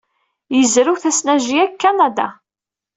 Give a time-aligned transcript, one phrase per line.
[0.57, 2.27] Yezrew tasnajya deg Kanada.